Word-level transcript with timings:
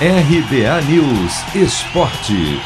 RBA 0.00 0.82
News 0.90 1.54
Esporte. 1.54 2.60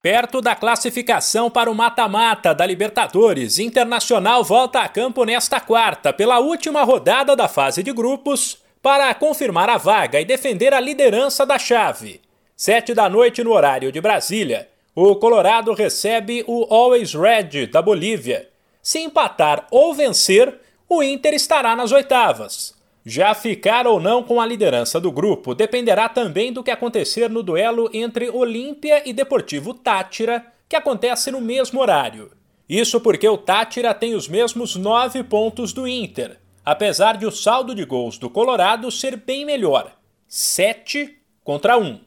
Perto 0.00 0.40
da 0.40 0.54
classificação 0.54 1.50
para 1.50 1.68
o 1.68 1.74
mata-mata 1.74 2.54
da 2.54 2.64
Libertadores, 2.64 3.58
Internacional 3.58 4.44
volta 4.44 4.78
a 4.78 4.88
campo 4.88 5.24
nesta 5.24 5.58
quarta, 5.58 6.12
pela 6.12 6.38
última 6.38 6.84
rodada 6.84 7.34
da 7.34 7.48
fase 7.48 7.82
de 7.82 7.92
grupos, 7.92 8.58
para 8.80 9.12
confirmar 9.12 9.68
a 9.68 9.76
vaga 9.76 10.20
e 10.20 10.24
defender 10.24 10.72
a 10.72 10.78
liderança 10.78 11.44
da 11.44 11.58
chave. 11.58 12.20
Sete 12.56 12.94
da 12.94 13.08
noite 13.08 13.42
no 13.42 13.50
horário 13.50 13.90
de 13.90 14.00
Brasília, 14.00 14.68
o 14.94 15.16
Colorado 15.16 15.74
recebe 15.74 16.44
o 16.46 16.72
Always 16.72 17.12
Red 17.12 17.66
da 17.72 17.82
Bolívia. 17.82 18.48
Se 18.80 19.00
empatar 19.00 19.66
ou 19.68 19.92
vencer, 19.92 20.60
o 20.88 21.02
Inter 21.02 21.34
estará 21.34 21.74
nas 21.74 21.90
oitavas. 21.90 22.83
Já 23.06 23.34
ficar 23.34 23.86
ou 23.86 24.00
não 24.00 24.22
com 24.22 24.40
a 24.40 24.46
liderança 24.46 24.98
do 24.98 25.12
grupo 25.12 25.54
dependerá 25.54 26.08
também 26.08 26.50
do 26.50 26.62
que 26.62 26.70
acontecer 26.70 27.28
no 27.28 27.42
duelo 27.42 27.90
entre 27.92 28.30
Olímpia 28.30 29.02
e 29.06 29.12
Deportivo 29.12 29.74
Tátira, 29.74 30.46
que 30.66 30.74
acontece 30.74 31.30
no 31.30 31.38
mesmo 31.38 31.82
horário. 31.82 32.30
Isso 32.66 32.98
porque 33.02 33.28
o 33.28 33.36
Tátira 33.36 33.92
tem 33.92 34.14
os 34.14 34.26
mesmos 34.26 34.74
nove 34.74 35.22
pontos 35.22 35.74
do 35.74 35.86
Inter, 35.86 36.40
apesar 36.64 37.18
de 37.18 37.26
o 37.26 37.30
saldo 37.30 37.74
de 37.74 37.84
gols 37.84 38.16
do 38.16 38.30
Colorado 38.30 38.90
ser 38.90 39.16
bem 39.16 39.44
melhor: 39.44 39.92
sete 40.26 41.18
contra 41.42 41.76
um. 41.76 42.00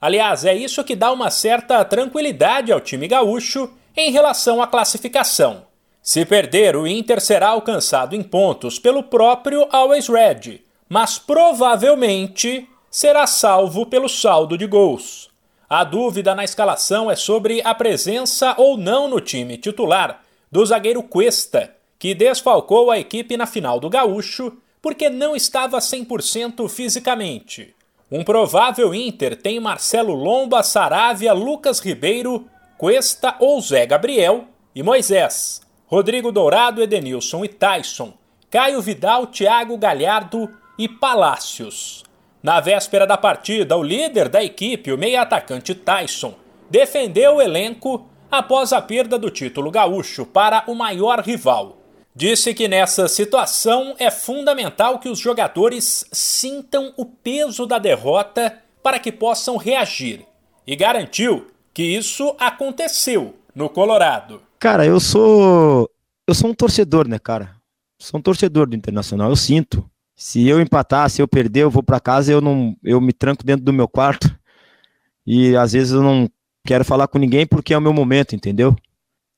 Aliás, 0.00 0.44
é 0.44 0.54
isso 0.54 0.84
que 0.84 0.94
dá 0.94 1.10
uma 1.10 1.30
certa 1.30 1.84
tranquilidade 1.84 2.70
ao 2.70 2.80
time 2.80 3.08
gaúcho 3.08 3.72
em 3.96 4.12
relação 4.12 4.62
à 4.62 4.68
classificação. 4.68 5.66
Se 6.04 6.26
perder, 6.26 6.76
o 6.76 6.86
Inter 6.86 7.18
será 7.18 7.48
alcançado 7.48 8.14
em 8.14 8.22
pontos 8.22 8.78
pelo 8.78 9.04
próprio 9.04 9.66
Always 9.70 10.06
Red, 10.06 10.60
mas 10.86 11.18
provavelmente 11.18 12.68
será 12.90 13.26
salvo 13.26 13.86
pelo 13.86 14.06
saldo 14.06 14.58
de 14.58 14.66
gols. 14.66 15.30
A 15.66 15.82
dúvida 15.82 16.34
na 16.34 16.44
escalação 16.44 17.10
é 17.10 17.16
sobre 17.16 17.62
a 17.62 17.74
presença 17.74 18.54
ou 18.58 18.76
não 18.76 19.08
no 19.08 19.18
time 19.18 19.56
titular 19.56 20.22
do 20.52 20.64
zagueiro 20.66 21.02
Cuesta, 21.02 21.74
que 21.98 22.14
desfalcou 22.14 22.90
a 22.90 22.98
equipe 22.98 23.34
na 23.34 23.46
final 23.46 23.80
do 23.80 23.88
Gaúcho 23.88 24.52
porque 24.82 25.08
não 25.08 25.34
estava 25.34 25.78
100% 25.78 26.68
fisicamente. 26.68 27.74
Um 28.12 28.22
provável 28.22 28.94
Inter 28.94 29.40
tem 29.40 29.58
Marcelo 29.58 30.12
Lomba, 30.12 30.62
Saravia, 30.62 31.32
Lucas 31.32 31.80
Ribeiro, 31.80 32.46
Cuesta 32.76 33.36
ou 33.40 33.58
Zé 33.58 33.86
Gabriel 33.86 34.44
e 34.74 34.82
Moisés. 34.82 35.63
Rodrigo 35.86 36.32
Dourado, 36.32 36.82
Edenilson 36.82 37.44
e 37.44 37.48
Tyson, 37.48 38.14
Caio 38.50 38.80
Vidal, 38.80 39.26
Thiago 39.26 39.76
Galhardo 39.76 40.50
e 40.78 40.88
Palácios. 40.88 42.02
Na 42.42 42.58
véspera 42.58 43.06
da 43.06 43.18
partida, 43.18 43.76
o 43.76 43.82
líder 43.82 44.28
da 44.28 44.42
equipe, 44.42 44.92
o 44.92 44.98
meia-atacante 44.98 45.74
Tyson, 45.74 46.34
defendeu 46.70 47.36
o 47.36 47.42
elenco 47.42 48.08
após 48.30 48.72
a 48.72 48.80
perda 48.80 49.18
do 49.18 49.30
título 49.30 49.70
gaúcho 49.70 50.24
para 50.24 50.64
o 50.66 50.74
maior 50.74 51.20
rival. 51.20 51.78
Disse 52.14 52.54
que 52.54 52.66
nessa 52.66 53.06
situação 53.06 53.94
é 53.98 54.10
fundamental 54.10 54.98
que 54.98 55.08
os 55.08 55.18
jogadores 55.18 56.06
sintam 56.12 56.94
o 56.96 57.04
peso 57.04 57.66
da 57.66 57.78
derrota 57.78 58.58
para 58.82 58.98
que 58.98 59.12
possam 59.12 59.56
reagir 59.56 60.24
e 60.66 60.76
garantiu 60.76 61.48
que 61.72 61.82
isso 61.82 62.34
aconteceu 62.38 63.34
no 63.54 63.68
Colorado. 63.68 64.40
Cara, 64.64 64.86
eu 64.86 64.98
sou. 64.98 65.90
Eu 66.26 66.34
sou 66.34 66.48
um 66.48 66.54
torcedor, 66.54 67.06
né, 67.06 67.18
cara? 67.18 67.54
Sou 67.98 68.18
um 68.18 68.22
torcedor 68.22 68.66
do 68.66 68.74
Internacional, 68.74 69.28
eu 69.28 69.36
sinto. 69.36 69.84
Se 70.16 70.48
eu 70.48 70.58
empatar, 70.58 71.10
se 71.10 71.20
eu 71.20 71.28
perder, 71.28 71.64
eu 71.64 71.70
vou 71.70 71.82
para 71.82 72.00
casa, 72.00 72.32
eu 72.32 72.40
não, 72.40 72.74
eu 72.82 72.98
me 72.98 73.12
tranco 73.12 73.44
dentro 73.44 73.62
do 73.62 73.74
meu 73.74 73.86
quarto 73.86 74.34
e 75.26 75.54
às 75.54 75.74
vezes 75.74 75.92
eu 75.92 76.02
não 76.02 76.30
quero 76.66 76.82
falar 76.82 77.08
com 77.08 77.18
ninguém 77.18 77.46
porque 77.46 77.74
é 77.74 77.78
o 77.78 77.80
meu 77.80 77.92
momento, 77.92 78.34
entendeu? 78.34 78.74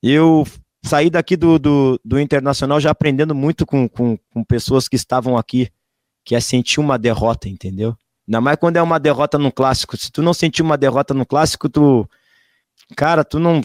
Eu 0.00 0.46
saí 0.84 1.10
daqui 1.10 1.36
do, 1.36 1.58
do, 1.58 2.00
do 2.04 2.20
Internacional 2.20 2.78
já 2.78 2.92
aprendendo 2.92 3.34
muito 3.34 3.66
com, 3.66 3.88
com, 3.88 4.16
com, 4.32 4.44
pessoas 4.44 4.86
que 4.86 4.94
estavam 4.94 5.36
aqui, 5.36 5.72
que 6.24 6.36
é 6.36 6.40
sentir 6.40 6.78
uma 6.78 6.96
derrota, 6.96 7.48
entendeu? 7.48 7.98
Ainda 8.28 8.40
mais 8.40 8.58
quando 8.58 8.76
é 8.76 8.82
uma 8.82 9.00
derrota 9.00 9.38
no 9.38 9.50
clássico. 9.50 9.96
Se 9.96 10.08
tu 10.08 10.22
não 10.22 10.32
sentir 10.32 10.62
uma 10.62 10.78
derrota 10.78 11.12
no 11.12 11.26
clássico, 11.26 11.68
tu. 11.68 12.08
Cara, 12.94 13.24
tu 13.24 13.40
não 13.40 13.60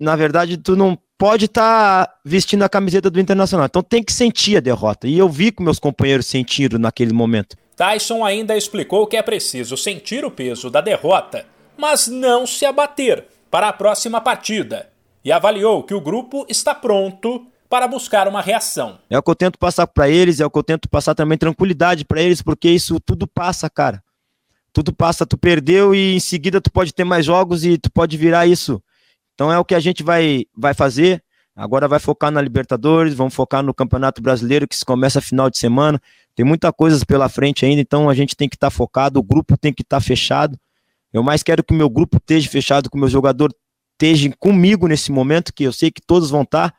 na 0.00 0.16
verdade, 0.16 0.56
tu 0.56 0.74
não 0.76 0.98
pode 1.16 1.44
estar 1.44 2.06
tá 2.06 2.14
vestindo 2.24 2.64
a 2.64 2.68
camiseta 2.68 3.08
do 3.08 3.20
Internacional. 3.20 3.66
Então 3.66 3.82
tem 3.82 4.02
que 4.02 4.12
sentir 4.12 4.56
a 4.56 4.60
derrota. 4.60 5.06
E 5.06 5.16
eu 5.16 5.28
vi 5.28 5.52
que 5.52 5.62
meus 5.62 5.78
companheiros 5.78 6.26
sentiram 6.26 6.78
naquele 6.78 7.12
momento. 7.12 7.56
Tyson 7.76 8.24
ainda 8.24 8.56
explicou 8.56 9.06
que 9.06 9.16
é 9.16 9.22
preciso 9.22 9.76
sentir 9.76 10.24
o 10.24 10.30
peso 10.30 10.68
da 10.68 10.80
derrota, 10.80 11.46
mas 11.76 12.08
não 12.08 12.46
se 12.46 12.66
abater 12.66 13.24
para 13.50 13.68
a 13.68 13.72
próxima 13.72 14.20
partida. 14.20 14.88
E 15.24 15.30
avaliou 15.30 15.84
que 15.84 15.94
o 15.94 16.00
grupo 16.00 16.44
está 16.48 16.74
pronto 16.74 17.46
para 17.68 17.86
buscar 17.86 18.28
uma 18.28 18.42
reação. 18.42 18.98
É 19.08 19.16
o 19.16 19.22
que 19.22 19.30
eu 19.30 19.34
tento 19.34 19.58
passar 19.58 19.86
para 19.86 20.08
eles, 20.08 20.40
é 20.40 20.44
o 20.44 20.50
que 20.50 20.58
eu 20.58 20.62
tento 20.64 20.88
passar 20.88 21.14
também 21.14 21.38
tranquilidade 21.38 22.04
para 22.04 22.20
eles, 22.20 22.42
porque 22.42 22.68
isso 22.68 22.98
tudo 23.00 23.26
passa, 23.26 23.70
cara. 23.70 24.02
Tudo 24.72 24.92
passa, 24.92 25.24
tu 25.24 25.38
perdeu 25.38 25.94
e 25.94 26.16
em 26.16 26.20
seguida 26.20 26.60
tu 26.60 26.70
pode 26.70 26.92
ter 26.92 27.04
mais 27.04 27.24
jogos 27.24 27.64
e 27.64 27.78
tu 27.78 27.90
pode 27.90 28.16
virar 28.16 28.46
isso 28.46 28.82
então 29.42 29.52
é 29.52 29.58
o 29.58 29.64
que 29.64 29.74
a 29.74 29.80
gente 29.80 30.04
vai, 30.04 30.44
vai 30.56 30.72
fazer. 30.72 31.20
Agora 31.56 31.88
vai 31.88 31.98
focar 31.98 32.30
na 32.30 32.40
Libertadores, 32.40 33.12
vamos 33.12 33.34
focar 33.34 33.60
no 33.60 33.74
Campeonato 33.74 34.22
Brasileiro, 34.22 34.68
que 34.68 34.76
se 34.76 34.84
começa 34.84 35.20
final 35.20 35.50
de 35.50 35.58
semana. 35.58 36.00
Tem 36.32 36.46
muita 36.46 36.72
coisa 36.72 37.04
pela 37.04 37.28
frente 37.28 37.66
ainda, 37.66 37.80
então 37.80 38.08
a 38.08 38.14
gente 38.14 38.36
tem 38.36 38.48
que 38.48 38.54
estar 38.54 38.68
tá 38.68 38.70
focado, 38.70 39.18
o 39.18 39.22
grupo 39.22 39.58
tem 39.58 39.72
que 39.72 39.82
estar 39.82 39.96
tá 39.96 40.00
fechado. 40.00 40.56
Eu 41.12 41.24
mais 41.24 41.42
quero 41.42 41.64
que 41.64 41.74
o 41.74 41.76
meu 41.76 41.90
grupo 41.90 42.18
esteja 42.18 42.48
fechado, 42.48 42.88
que 42.88 42.96
o 42.96 43.00
meu 43.00 43.08
jogador 43.08 43.52
esteja 43.94 44.32
comigo 44.38 44.86
nesse 44.86 45.10
momento, 45.10 45.52
que 45.52 45.64
eu 45.64 45.72
sei 45.72 45.90
que 45.90 46.00
todos 46.00 46.30
vão 46.30 46.42
estar. 46.42 46.70
Tá, 46.70 46.76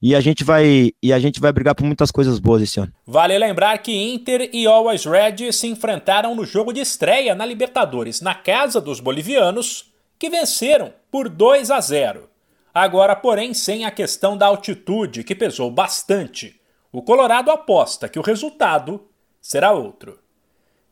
e 0.00 0.14
a 0.14 0.20
gente 0.22 0.42
vai 0.42 0.92
e 1.02 1.12
a 1.12 1.18
gente 1.18 1.40
vai 1.40 1.52
brigar 1.52 1.74
por 1.74 1.84
muitas 1.84 2.10
coisas 2.10 2.38
boas 2.38 2.62
esse 2.62 2.80
ano. 2.80 2.92
Vale 3.06 3.38
lembrar 3.38 3.76
que 3.78 3.92
Inter 3.92 4.48
e 4.50 4.66
Always 4.66 5.04
Red 5.04 5.52
se 5.52 5.66
enfrentaram 5.66 6.34
no 6.34 6.46
jogo 6.46 6.72
de 6.72 6.80
estreia 6.80 7.34
na 7.34 7.44
Libertadores, 7.44 8.22
na 8.22 8.34
casa 8.34 8.80
dos 8.80 8.98
bolivianos, 8.98 9.91
que 10.22 10.30
venceram 10.30 10.94
por 11.10 11.28
2 11.28 11.68
a 11.72 11.80
0. 11.80 12.30
Agora, 12.72 13.16
porém, 13.16 13.52
sem 13.52 13.84
a 13.84 13.90
questão 13.90 14.36
da 14.36 14.46
altitude, 14.46 15.24
que 15.24 15.34
pesou 15.34 15.68
bastante. 15.68 16.60
O 16.92 17.02
Colorado 17.02 17.50
aposta 17.50 18.08
que 18.08 18.20
o 18.20 18.22
resultado 18.22 19.10
será 19.40 19.72
outro. 19.72 20.20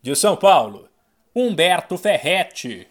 De 0.03 0.17
São 0.17 0.37
Paulo, 0.37 0.89
Humberto 1.33 1.97
Ferretti. 1.97 2.89